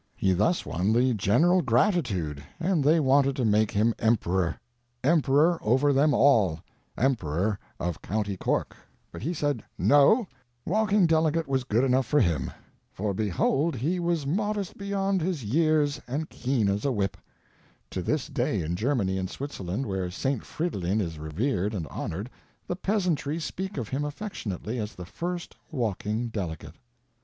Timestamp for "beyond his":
14.75-15.43